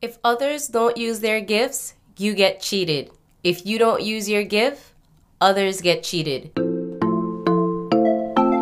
[0.00, 3.10] If others don't use their gifts, you get cheated.
[3.42, 4.92] If you don't use your gift,
[5.40, 6.52] others get cheated.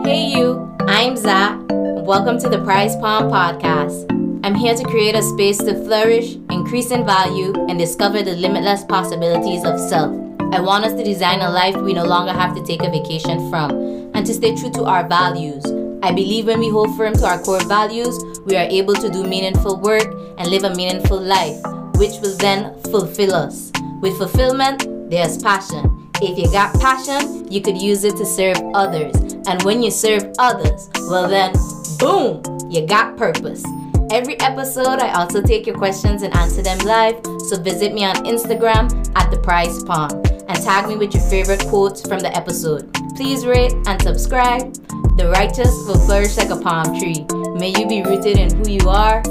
[0.07, 1.62] Hey, you, I'm Za.
[1.69, 4.11] Welcome to the Prized Palm Podcast.
[4.46, 8.85] I'm here to create a space to flourish, increase in value, and discover the limitless
[8.85, 10.17] possibilities of self.
[10.55, 13.51] I want us to design a life we no longer have to take a vacation
[13.51, 13.73] from
[14.15, 15.86] and to stay true to our values.
[16.02, 19.24] I believe when we hold firm to our core values, we are able to do
[19.24, 20.06] meaningful work
[20.38, 21.56] and live a meaningful life,
[21.97, 23.73] which will then fulfill us.
[24.01, 26.11] With fulfillment, there's passion.
[26.23, 29.15] If you got passion, you could use it to serve others.
[29.47, 31.52] And when you serve others, well then,
[31.99, 33.65] boom, you got purpose.
[34.10, 37.21] Every episode, I also take your questions and answer them live.
[37.49, 40.10] So visit me on Instagram at the Prized Palm
[40.49, 42.93] and tag me with your favorite quotes from the episode.
[43.16, 44.77] Please rate and subscribe.
[45.16, 47.24] The righteous will flourish like a palm tree.
[47.59, 49.23] May you be rooted in who you are,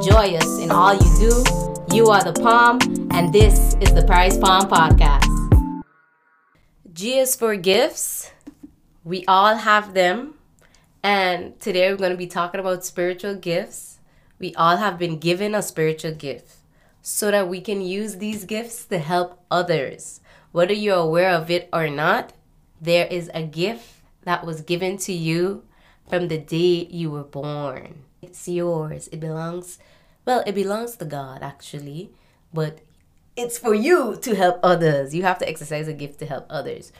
[0.00, 1.44] joyous in all you do.
[1.92, 2.78] You are the palm,
[3.10, 5.26] and this is the Prized Palm Podcast.
[6.92, 8.30] G is for gifts.
[9.02, 10.34] We all have them.
[11.02, 13.98] And today we're going to be talking about spiritual gifts.
[14.38, 16.54] We all have been given a spiritual gift
[17.02, 20.20] so that we can use these gifts to help others.
[20.52, 22.32] Whether you're aware of it or not,
[22.80, 25.64] there is a gift that was given to you
[26.08, 28.04] from the day you were born.
[28.20, 29.08] It's yours.
[29.12, 29.78] It belongs,
[30.24, 32.10] well, it belongs to God actually,
[32.52, 32.80] but
[33.36, 35.14] it's for you to help others.
[35.14, 36.92] You have to exercise a gift to help others.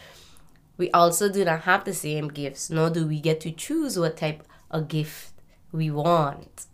[0.76, 4.16] We also do not have the same gifts, nor do we get to choose what
[4.16, 5.32] type of gift
[5.70, 6.66] we want.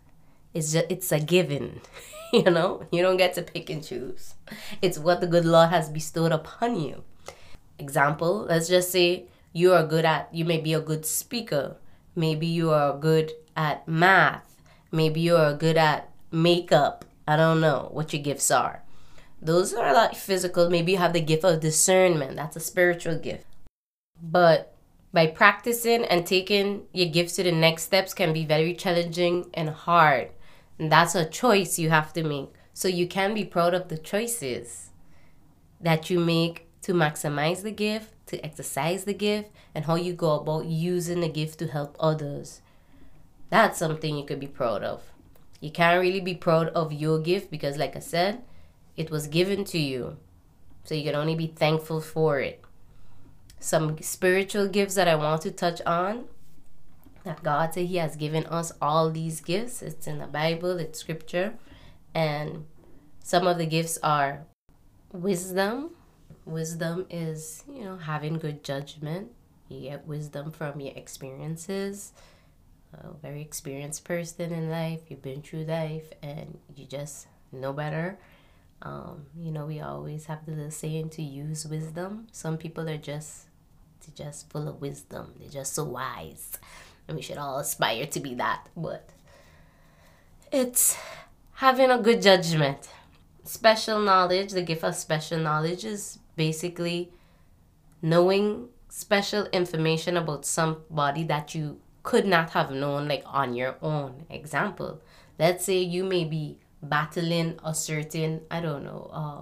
[0.53, 1.81] It's just it's a given.
[2.33, 2.87] you know?
[2.91, 4.35] You don't get to pick and choose.
[4.81, 7.03] It's what the good Lord has bestowed upon you.
[7.77, 11.77] Example, let's just say you are good at you may be a good speaker.
[12.15, 14.61] Maybe you are good at math.
[14.91, 17.05] Maybe you are good at makeup.
[17.27, 18.83] I don't know what your gifts are.
[19.41, 20.69] Those are like physical.
[20.69, 22.35] Maybe you have the gift of discernment.
[22.35, 23.45] That's a spiritual gift.
[24.21, 24.75] But
[25.13, 29.69] by practicing and taking your gifts to the next steps can be very challenging and
[29.69, 30.29] hard.
[30.77, 32.49] And that's a choice you have to make.
[32.73, 34.89] So you can be proud of the choices
[35.81, 40.39] that you make to maximize the gift, to exercise the gift, and how you go
[40.39, 42.61] about using the gift to help others.
[43.49, 45.03] That's something you could be proud of.
[45.59, 48.43] You can't really be proud of your gift because, like I said,
[48.95, 50.17] it was given to you.
[50.83, 52.63] So you can only be thankful for it.
[53.59, 56.25] Some spiritual gifts that I want to touch on
[57.23, 59.81] that God said He has given us all these gifts.
[59.81, 61.55] It's in the Bible, it's scripture.
[62.15, 62.65] And
[63.23, 64.45] some of the gifts are
[65.11, 65.91] wisdom.
[66.49, 69.31] Wisdom is, you know, having good judgment.
[69.67, 72.11] You get wisdom from your experiences.
[72.93, 78.17] A very experienced person in life, you've been through life and you just know better.
[78.81, 82.27] Um, you know, we always have the saying to use wisdom.
[82.31, 83.49] Some people are just
[84.01, 85.33] they're just full of wisdom.
[85.39, 86.57] They're just so wise.
[87.07, 88.67] And we should all aspire to be that.
[88.75, 89.09] But
[90.51, 90.97] it's
[91.53, 92.89] having a good judgment.
[93.43, 97.11] Special knowledge, the gift of special knowledge is basically
[98.01, 104.25] knowing special information about somebody that you could not have known like on your own.
[104.29, 105.01] Example,
[105.37, 109.41] let's say you may be battling a certain, I don't know, uh,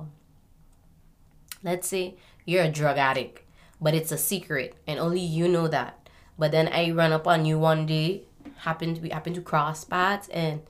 [1.61, 2.15] let's say
[2.45, 3.43] you're a drug addict,
[3.79, 6.09] but it's a secret and only you know that.
[6.39, 8.23] But then I run up on you one day,
[8.65, 10.61] happen to happen to cross paths and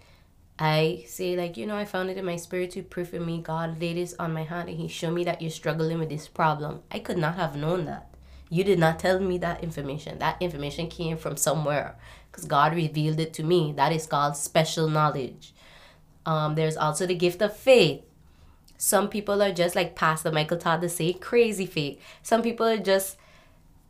[0.59, 3.41] I say like, you know, I found it in my spirit to pray for me.
[3.41, 6.28] God laid this on my heart and he showed me that you're struggling with this
[6.28, 6.81] problem.
[6.91, 8.09] I could not have known that.
[8.50, 10.19] You did not tell me that information.
[10.19, 11.96] That information came from somewhere
[12.31, 13.73] because God revealed it to me.
[13.75, 15.53] That is called special knowledge.
[16.25, 18.01] Um, there's also the gift of faith.
[18.78, 22.00] Some people are just like Pastor Michael Todd to say, crazy faith.
[22.23, 23.17] Some people are just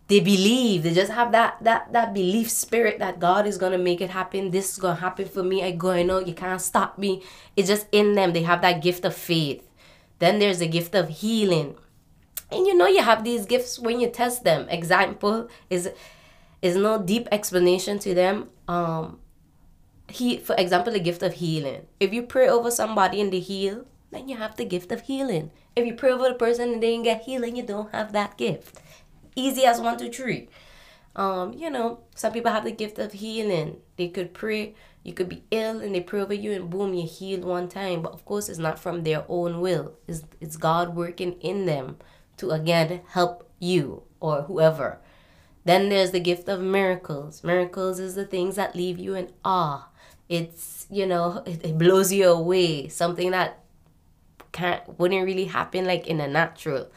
[0.08, 0.84] they believe.
[0.84, 4.52] They just have that that that belief spirit that God is gonna make it happen.
[4.52, 5.64] This is gonna happen for me.
[5.64, 7.24] I go, I know you can't stop me.
[7.56, 8.34] It's just in them.
[8.34, 9.68] They have that gift of faith.
[10.20, 11.76] Then there's a gift of healing.
[12.50, 14.70] And you know you have these gifts when you test them.
[14.70, 15.90] Example is
[16.62, 18.50] is no deep explanation to them.
[18.68, 19.20] Um
[20.08, 21.86] he for example the gift of healing.
[22.00, 25.52] If you pray over somebody and they heal, then you have the gift of healing.
[25.76, 28.38] If you pray over the person and they didn't get healing, you don't have that
[28.38, 28.80] gift.
[29.38, 30.50] Easy as one, two, three.
[31.16, 33.78] Um, you know, some people have the gift of healing.
[33.96, 34.74] They could pray,
[35.04, 38.02] you could be ill and they pray over you and boom, you healed one time.
[38.02, 39.94] But of course it's not from their own will.
[40.08, 41.98] It's it's God working in them
[42.38, 45.00] to again help you or whoever.
[45.66, 47.44] Then there's the gift of miracles.
[47.44, 49.88] Miracles is the things that leave you in awe.
[50.30, 52.88] It's, you know, it, it blows you away.
[52.88, 53.60] Something that
[54.52, 56.90] can't wouldn't really happen like in a natural.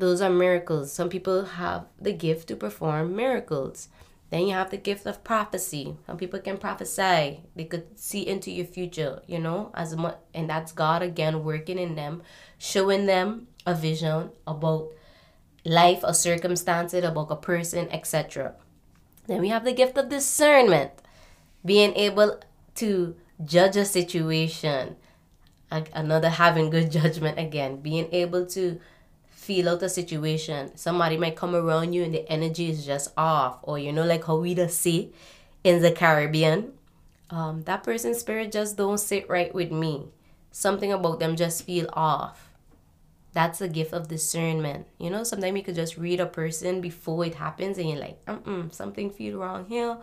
[0.00, 0.90] Those are miracles.
[0.90, 3.88] Some people have the gift to perform miracles.
[4.30, 5.94] Then you have the gift of prophecy.
[6.06, 7.42] Some people can prophesy.
[7.54, 11.78] They could see into your future, you know, as much and that's God again working
[11.78, 12.22] in them,
[12.56, 14.88] showing them a vision about
[15.66, 18.54] life or circumstances, about a person, etc.
[19.26, 20.92] Then we have the gift of discernment,
[21.62, 22.40] being able
[22.76, 24.96] to judge a situation.
[25.70, 28.80] Another having good judgment again, being able to
[29.50, 30.70] feel out a situation.
[30.76, 34.24] Somebody might come around you and the energy is just off, or you know, like
[34.24, 35.12] how we just see
[35.64, 36.72] in the Caribbean.
[37.30, 40.04] Um, that person's spirit just don't sit right with me.
[40.52, 42.50] Something about them just feel off.
[43.32, 44.86] That's a gift of discernment.
[44.98, 48.24] You know, sometimes you could just read a person before it happens and you're like,
[48.26, 49.96] mm something feel wrong here.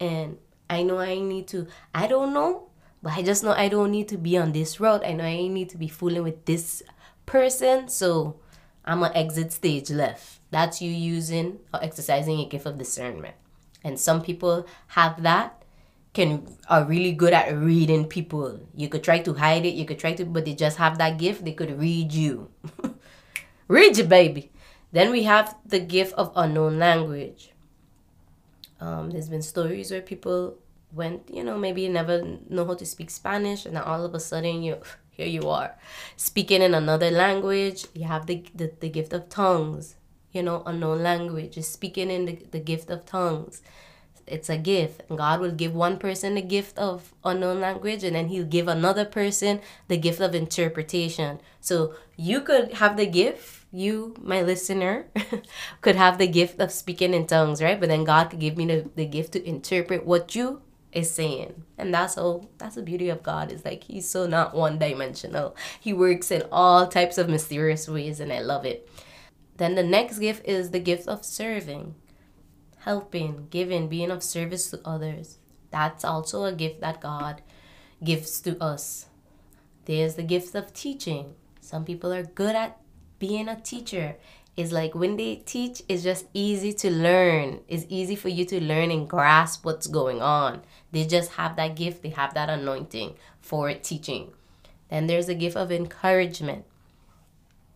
[0.00, 2.66] And I know I need to, I don't know,
[3.00, 5.02] but I just know I don't need to be on this road.
[5.04, 6.82] I know I need to be fooling with this
[7.26, 7.86] person.
[7.86, 8.40] So
[8.88, 10.40] I'm gonna exit stage left.
[10.50, 13.36] That's you using or exercising a gift of discernment.
[13.84, 15.62] And some people have that,
[16.14, 18.60] can are really good at reading people.
[18.74, 21.18] You could try to hide it, you could try to, but they just have that
[21.18, 22.48] gift, they could read you.
[23.68, 24.50] read you, baby.
[24.90, 27.52] Then we have the gift of unknown language.
[28.80, 30.56] Um, there's been stories where people
[30.92, 34.20] went, you know, maybe never know how to speak Spanish, and then all of a
[34.20, 34.80] sudden you
[35.18, 35.74] here you are
[36.16, 37.86] speaking in another language.
[37.92, 39.96] You have the the, the gift of tongues,
[40.32, 43.60] you know, unknown language, is speaking in the, the gift of tongues.
[44.28, 45.02] It's a gift.
[45.08, 48.68] And God will give one person the gift of unknown language, and then He'll give
[48.68, 51.40] another person the gift of interpretation.
[51.60, 55.06] So you could have the gift you, my listener,
[55.80, 57.80] could have the gift of speaking in tongues, right?
[57.80, 60.62] But then God could give me the, the gift to interpret what you
[60.92, 61.62] is saying.
[61.76, 65.56] And that's all that's the beauty of God is like he's so not one dimensional.
[65.80, 68.88] He works in all types of mysterious ways and I love it.
[69.56, 71.94] Then the next gift is the gift of serving.
[72.78, 75.38] Helping, giving, being of service to others.
[75.70, 77.42] That's also a gift that God
[78.02, 79.06] gives to us.
[79.84, 81.34] There's the gift of teaching.
[81.60, 82.78] Some people are good at
[83.18, 84.16] being a teacher
[84.58, 87.60] is like when they teach it's just easy to learn.
[87.68, 90.62] It's easy for you to learn and grasp what's going on.
[90.90, 92.02] They just have that gift.
[92.02, 94.32] They have that anointing for teaching.
[94.90, 96.64] Then there's a gift of encouragement.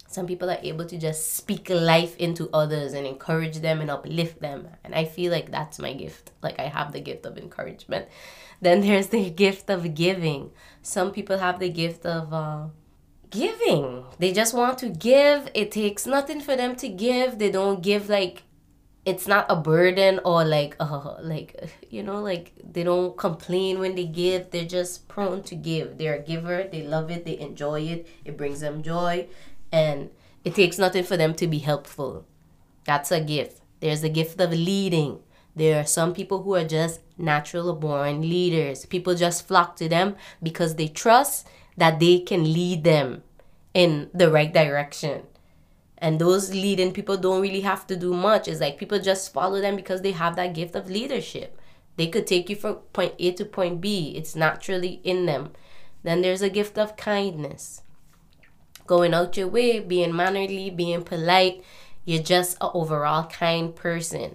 [0.09, 4.41] Some people are able to just speak life into others and encourage them and uplift
[4.41, 4.67] them.
[4.83, 6.33] And i feel like that's my gift.
[6.43, 8.09] Like i have the gift of encouragement.
[8.61, 10.53] Then there's the gift of giving.
[10.83, 12.67] Some people have the gift of uh,
[13.33, 14.05] giving.
[14.19, 15.51] They just want to give.
[15.55, 17.39] It takes nothing for them to give.
[17.39, 18.45] They don't give like
[19.05, 23.97] it's not a burden or like uh like you know like they don't complain when
[23.97, 24.51] they give.
[24.51, 25.99] They're just prone to give.
[25.99, 26.69] They're a giver.
[26.71, 27.25] They love it.
[27.25, 28.07] They enjoy it.
[28.25, 29.27] It brings them joy
[29.73, 30.11] and
[30.45, 32.25] it takes nothing for them to be helpful.
[32.85, 33.61] That's a gift.
[33.81, 35.21] There's a gift of leading.
[35.55, 38.87] There are some people who are just natural born leaders.
[38.87, 41.47] People just flock to them because they trust
[41.77, 43.23] that they can lead them
[43.75, 45.23] in the right direction.
[45.99, 48.49] And those leading people don't really have to do much.
[48.49, 51.59] It's like people just follow them because they have that gift of leadership.
[51.97, 54.15] They could take you from point A to point B.
[54.17, 55.53] It's naturally in them.
[56.03, 57.83] Then there's a gift of kindness.
[58.87, 61.63] Going out your way, being mannerly, being polite.
[62.05, 64.35] You're just an overall kind person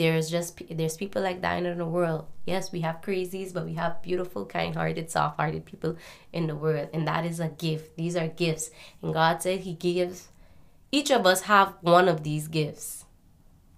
[0.00, 2.24] there's just there's people like that in the world.
[2.46, 5.96] Yes we have crazies but we have beautiful kind-hearted soft-hearted people
[6.32, 6.88] in the world.
[6.94, 7.96] And that is a gift.
[7.96, 8.70] These are gifts.
[9.02, 10.28] And god said he gives
[10.90, 13.04] each of us have one of these gifts.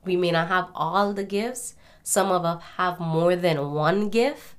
[0.04, 1.74] We may not have all the gifts.
[2.04, 4.54] Some of us have more than one gift.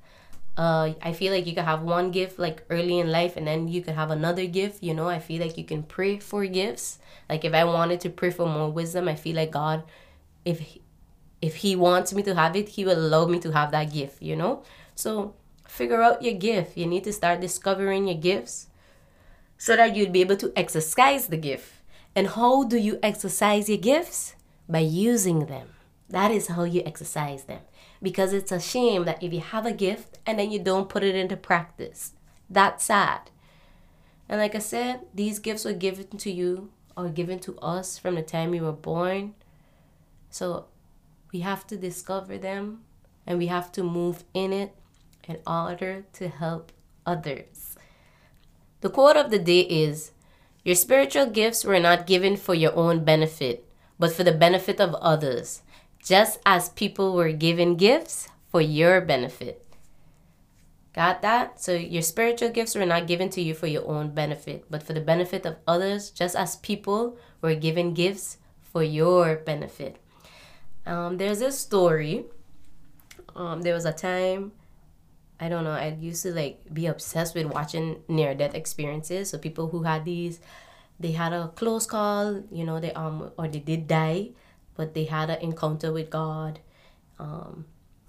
[0.58, 3.70] Uh, I feel like you could have one gift like early in life and then
[3.70, 5.08] you could have another gift, you know.
[5.08, 7.00] I feel like you can pray for gifts.
[7.29, 9.84] Like if I wanted to pray for more wisdom, I feel like God
[10.46, 10.77] if
[11.44, 14.22] if he wants me to have it, he will allow me to have that gift,
[14.22, 14.64] you know?
[14.96, 15.36] So
[15.68, 16.78] figure out your gift.
[16.78, 18.68] You need to start discovering your gifts
[19.58, 21.74] so that you'd be able to exercise the gift.
[22.16, 24.36] And how do you exercise your gifts?
[24.70, 25.68] By using them.
[26.08, 27.60] That is how you exercise them.
[28.02, 31.04] Because it's a shame that if you have a gift and then you don't put
[31.04, 32.14] it into practice,
[32.50, 33.32] that's sad.
[34.30, 38.16] And like I said, these gifts were given to you or given to us from
[38.16, 39.34] the time you were born.
[40.30, 40.68] So
[41.34, 42.82] we have to discover them
[43.25, 44.75] and we have to move in it
[45.28, 46.72] in order to help
[47.06, 47.75] others.
[48.82, 50.12] The quote of the day is
[50.63, 53.66] Your spiritual gifts were not given for your own benefit,
[53.98, 55.63] but for the benefit of others,
[56.04, 59.66] just as people were given gifts for your benefit.
[60.94, 61.60] Got that?
[61.60, 64.94] So your spiritual gifts were not given to you for your own benefit, but for
[64.94, 70.02] the benefit of others, just as people were given gifts for your benefit.
[70.86, 72.25] Um, there's a story.
[73.36, 74.52] Um, there was a time,
[75.40, 79.30] I don't know, I used to like be obsessed with watching near death experiences.
[79.30, 80.40] So people who had these,
[81.00, 84.30] they had a close call, you know, they um or they did die,
[84.75, 86.60] but they had an encounter with God.
[87.18, 87.66] Um,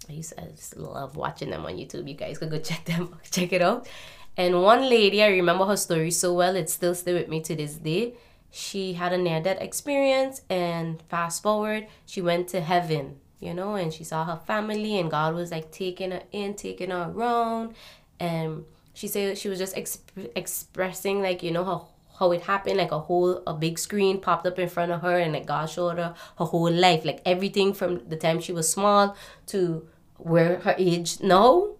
[0.08, 2.06] I used to, I just love watching them on YouTube.
[2.08, 3.88] You guys could go check them, check it out.
[4.36, 7.54] And one lady, I remember her story so well, it's still still with me to
[7.56, 8.14] this day.
[8.56, 13.74] She had a near death experience, and fast forward, she went to heaven, you know,
[13.74, 17.74] and she saw her family, and God was like taking her in, taking her around.
[18.20, 21.80] And she said she was just exp- expressing, like, you know, her
[22.20, 25.18] how it happened like a whole a big screen popped up in front of her
[25.18, 28.70] and like god showed her her whole life like everything from the time she was
[28.70, 29.84] small to
[30.18, 31.70] where her age now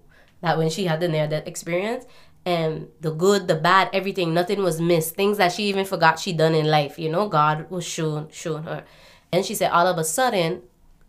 [0.40, 2.04] that when she had the near death experience
[2.46, 5.14] and the good the bad everything nothing was missed.
[5.14, 8.64] Things that she even forgot she done in life you know god was shown shown
[8.64, 8.84] her.
[9.32, 10.62] And she said all of a sudden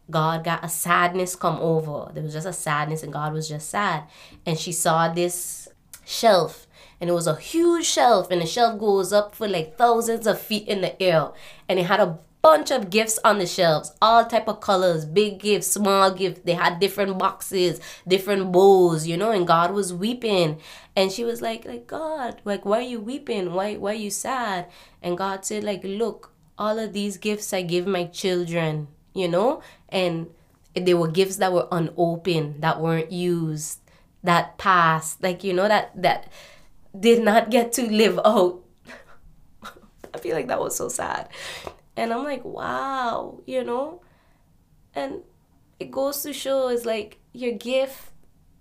[0.09, 2.11] god got a sadness come over.
[2.13, 4.03] There was just a sadness and god was just sad.
[4.45, 5.67] And she saw this
[6.05, 6.67] shelf
[7.01, 10.39] and it was a huge shelf and the shelf goes up for like thousands of
[10.39, 11.31] feet in the air.
[11.67, 13.91] And it had a bunch of gifts on the shelves.
[14.03, 16.41] All type of colors big gifts small gifts.
[16.43, 20.61] They had different boxes different bowls you know and god was weeping.
[20.95, 23.53] And she was like like god like why are you weeping?
[23.53, 24.67] Why why are you sad?
[25.01, 29.63] And god said like look all of these gifts i give my children you know?
[29.89, 30.27] And
[30.75, 33.79] they were gifts that were unopened that weren't used
[34.23, 36.31] that passed like you know that that
[36.99, 38.61] did not get to live out.
[40.13, 41.29] I feel like that was so sad
[41.97, 44.01] and I'm like, wow, you know?
[44.93, 45.21] And
[45.79, 48.11] it goes to show is like your gift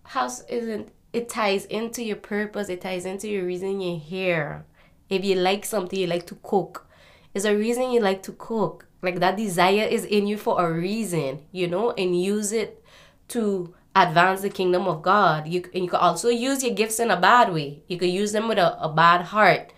[0.05, 4.65] house isn't it ties into your purpose, it ties into your reason you're here.
[5.09, 6.89] If you like something, you like to cook.
[7.35, 8.87] It's a reason you like to cook.
[9.01, 12.83] Like that desire is in you for a reason, you know, and use it
[13.29, 15.47] to advance the kingdom of God.
[15.47, 17.83] You and you can also use your gifts in a bad way.
[17.87, 19.73] You could use them with a, a bad heart.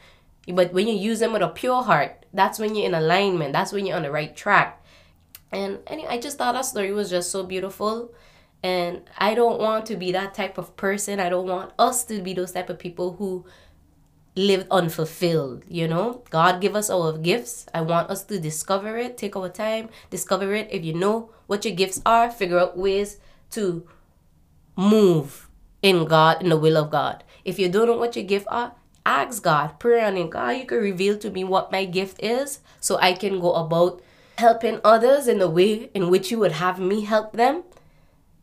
[0.48, 3.52] But when you use them with a pure heart, that's when you're in alignment.
[3.52, 4.84] That's when you're on the right track.
[5.52, 8.12] And anyway, I just thought that story was just so beautiful.
[8.62, 11.20] And I don't want to be that type of person.
[11.20, 13.44] I don't want us to be those type of people who
[14.34, 16.22] live unfulfilled, you know?
[16.30, 17.66] God give us our gifts.
[17.72, 20.68] I want us to discover it, take our time, discover it.
[20.70, 23.18] If you know what your gifts are, figure out ways
[23.52, 23.88] to
[24.76, 25.48] move
[25.80, 27.24] in God, in the will of God.
[27.44, 28.74] If you don't know what your gifts are,
[29.06, 30.28] ask God, pray on Him.
[30.28, 34.02] God, you can reveal to me what my gift is so I can go about
[34.36, 37.62] helping others in the way in which you would have me help them.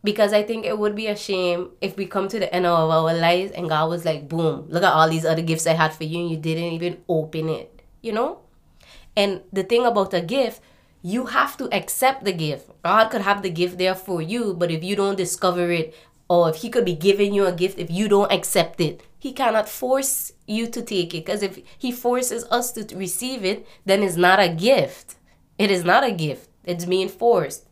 [0.04, 2.90] Because I think it would be a shame if we come to the end of
[2.90, 5.94] our lives and God was like, boom, look at all these other gifts I had
[5.94, 8.40] for you and you didn't even open it, you know?
[9.16, 10.62] And the thing about a gift,
[11.02, 12.70] you have to accept the gift.
[12.84, 15.96] God could have the gift there for you, but if you don't discover it,
[16.30, 19.32] or if He could be giving you a gift, if you don't accept it, He
[19.32, 21.24] cannot force you to take it.
[21.24, 25.16] Because if He forces us to receive it, then it's not a gift.
[25.58, 27.66] It is not a gift, it's being forced.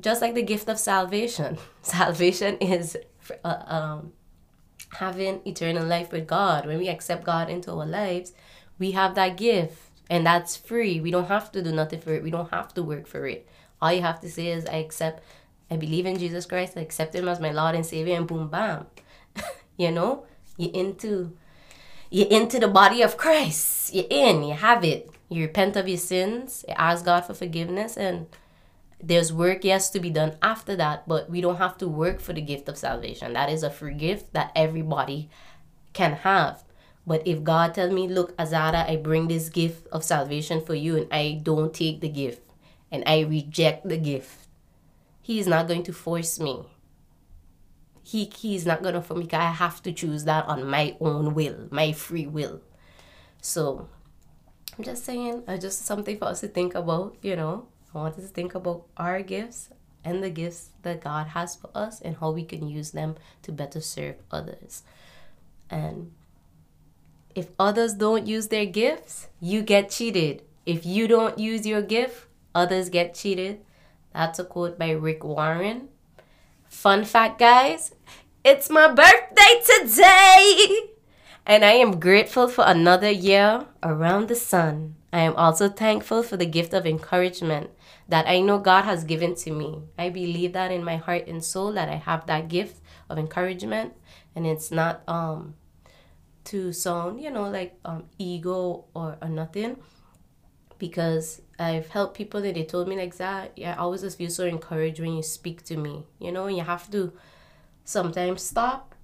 [0.00, 1.58] Just like the gift of salvation.
[1.82, 2.96] Salvation is
[3.42, 4.12] uh, um,
[4.90, 6.64] having eternal life with God.
[6.64, 8.34] When we accept God into our lives,
[8.78, 9.78] we have that gift.
[10.08, 11.00] And that's free.
[11.00, 12.22] We don't have to do nothing for it.
[12.22, 13.48] We don't have to work for it.
[13.82, 15.24] All you have to say is, I accept,
[15.72, 18.48] I believe in Jesus Christ, I accept Him as my Lord and Savior, and boom,
[18.48, 18.86] bam.
[19.76, 20.26] You know?
[20.56, 21.36] You're into
[22.10, 23.92] you're into the body of Christ.
[23.92, 25.10] You're in, you have it.
[25.28, 28.26] You repent of your sins, you ask God for forgiveness, and
[29.02, 32.32] there's work, yes, to be done after that, but we don't have to work for
[32.32, 33.32] the gift of salvation.
[33.32, 35.28] That is a free gift that everybody
[35.92, 36.62] can have.
[37.06, 40.96] But if God tells me, look, Azada, I bring this gift of salvation for you,
[40.96, 42.42] and I don't take the gift,
[42.92, 44.46] and I reject the gift,
[45.20, 46.66] He is not going to force me
[48.04, 51.66] he he's not gonna for me i have to choose that on my own will
[51.70, 52.60] my free will.
[53.40, 53.88] So
[54.76, 57.66] i'm just saying uh, just something for us to think about you know?
[57.94, 59.70] I want us to think about our gifts
[60.04, 63.52] and the gifts that god has for us and how we can use them to
[63.52, 64.82] better serve others.
[65.70, 66.12] And
[67.34, 70.42] if others don't use their gifts you get cheated.
[70.66, 73.60] If you don't use your gift others get cheated.
[74.12, 75.88] That's a quote by rick warren
[76.74, 77.94] Fun fact, guys,
[78.44, 80.90] it's my birthday today!
[81.46, 84.96] And I am grateful for another year around the sun.
[85.12, 87.70] I am also thankful for the gift of encouragement
[88.08, 89.84] that I know God has given to me.
[89.96, 93.94] I believe that in my heart and soul that I have that gift of encouragement,
[94.34, 95.54] and it's not um
[96.44, 99.78] to sound you know like um ego or, or nothing
[100.78, 103.52] because I've helped people that they told me like that.
[103.56, 106.04] Yeah, I always just feel so encouraged when you speak to me.
[106.18, 107.12] You know, you have to
[107.84, 108.94] sometimes stop,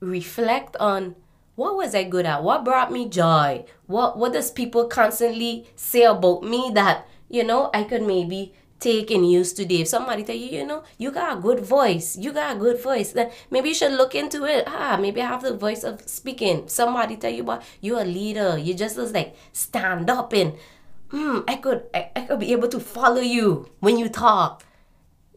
[0.00, 1.14] reflect on
[1.54, 2.42] what was I good at?
[2.42, 3.64] What brought me joy?
[3.86, 9.12] What what does people constantly say about me that, you know, I could maybe take
[9.12, 9.82] and use today.
[9.82, 12.82] If somebody tell you, you know, you got a good voice, you got a good
[12.82, 14.64] voice, then maybe you should look into it.
[14.66, 16.68] Ah, maybe I have the voice of speaking.
[16.68, 18.58] Somebody tell you about you're a leader.
[18.58, 20.54] You just just like stand up and
[21.12, 24.64] mm, I could I, I could be able to follow you when you talk.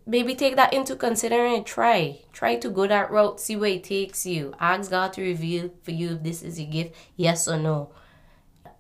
[0.08, 1.64] Maybe take that into consideration.
[1.64, 4.54] Try try to go that route see where it takes you.
[4.60, 7.90] Ask god to reveal for you if this is a gift yes or no.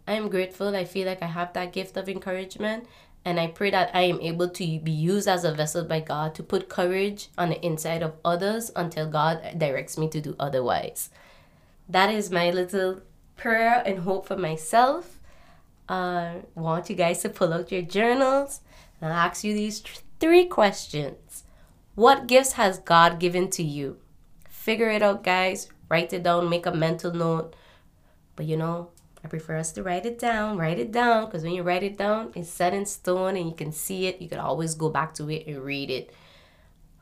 [0.07, 0.75] I'm grateful.
[0.75, 2.87] I feel like i have that gift of encouragement
[3.27, 6.35] and i pray that i am able to be used as a vessel by god
[6.35, 11.09] to put courage on the inside of others until god directs me to do otherwise.
[11.89, 13.01] That is my little
[13.35, 15.14] prayer and hope for myself
[15.87, 18.61] uh, want you guys to pull out your journals
[19.01, 19.81] and I'll ask you these
[20.19, 21.43] three questions.
[21.95, 23.97] What gifts has God given to you?
[24.49, 25.69] Figure it out, guys.
[25.89, 27.55] Write it down, make a mental note.
[28.35, 28.89] But you know,
[29.23, 30.57] I prefer us to write it down.
[30.57, 33.55] Write it down because when you write it down, it's set in stone and you
[33.55, 34.21] can see it.
[34.21, 36.13] You can always go back to it and read it.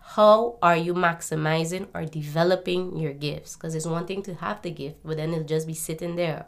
[0.01, 3.55] How are you maximizing or developing your gifts?
[3.55, 6.45] Because it's one thing to have the gift, but then it'll just be sitting there.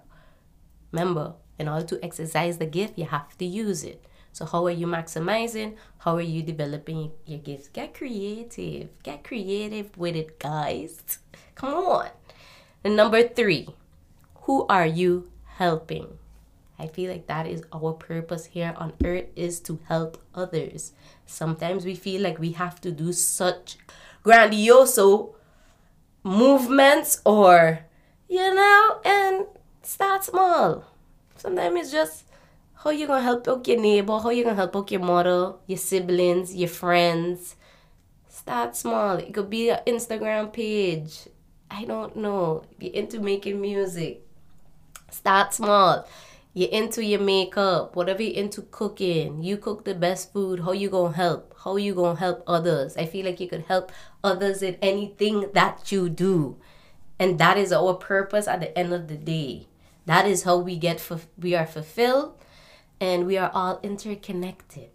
[0.96, 4.02] Remember, in order to exercise the gift, you have to use it.
[4.32, 5.76] So how are you maximizing?
[5.98, 7.68] How are you developing your gifts?
[7.68, 8.88] Get creative.
[9.04, 11.20] Get creative with it, guys.
[11.56, 12.08] Come on.
[12.82, 13.68] And number three,
[14.44, 16.18] who are you helping?
[16.80, 20.94] I feel like that is our purpose here on earth is to help others.
[21.26, 23.76] Sometimes we feel like we have to do such
[24.24, 25.36] grandioso
[26.24, 27.80] movements or
[28.30, 29.46] you know and
[29.86, 30.84] start small.
[31.38, 32.26] Sometimes it's just
[32.76, 35.78] how you gonna help out your neighbor, how you gonna help out your mother, your
[35.78, 37.56] siblings, your friends.
[38.28, 39.18] Start small.
[39.18, 41.28] It could be an Instagram page.
[41.70, 42.64] I don't know.
[42.80, 44.22] You're into making music,
[45.10, 46.08] start small.
[46.54, 49.44] You're into your makeup, whatever you're into cooking.
[49.44, 50.62] You cook the best food.
[50.62, 51.54] How you gonna help?
[51.64, 52.96] How you gonna help others?
[52.96, 53.92] I feel like you could help
[54.24, 56.58] others in anything that you do.
[57.20, 59.68] And that is our purpose at the end of the day.
[60.06, 62.36] That is how we get we are fulfilled
[63.00, 64.92] and we are all interconnected.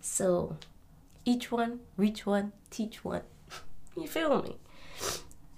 [0.00, 0.56] So
[1.24, 3.22] each one, reach one, teach one.
[3.96, 4.56] you feel me?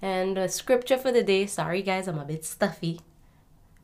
[0.01, 2.99] And the scripture for the day, sorry guys, I'm a bit stuffy,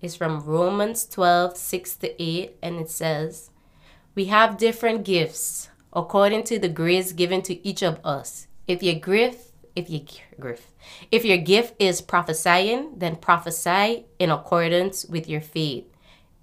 [0.01, 3.51] is from Romans 12 6 to 8, and it says,
[4.15, 8.47] We have different gifts according to the grace given to each of us.
[8.67, 9.48] If your gift,
[9.79, 10.01] if your
[10.41, 10.67] gift,
[11.11, 15.85] if your gift is prophesying, then prophesy in accordance with your faith.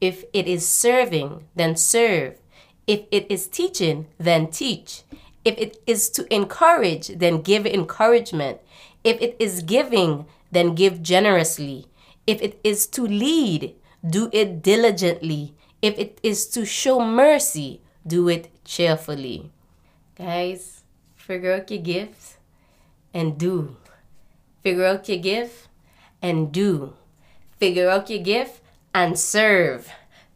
[0.00, 2.38] If it is serving, then serve.
[2.86, 5.02] If it is teaching, then teach.
[5.44, 8.60] If it is to encourage, then give encouragement.
[9.04, 11.86] If it is giving, then give generously.
[12.26, 13.74] If it is to lead,
[14.08, 15.54] do it diligently.
[15.82, 19.50] If it is to show mercy, do it cheerfully.
[20.16, 20.82] Guys,
[21.14, 22.35] figure out your gifts
[23.16, 23.76] and do.
[24.62, 25.68] Figure out your gift
[26.20, 26.92] and do.
[27.58, 28.60] Figure out your gift
[28.94, 29.88] and serve.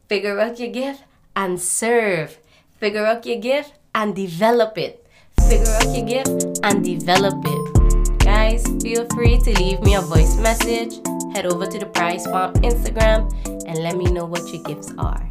[0.09, 1.05] Figure out your gift
[1.37, 2.39] and serve.
[2.79, 5.07] Figure out your gift and develop it.
[5.49, 8.19] Figure out your gift and develop it.
[8.21, 11.05] Guys, feel free to leave me a voice message.
[11.35, 13.29] Head over to the Prized Palm Instagram
[13.69, 15.29] and let me know what your gifts are.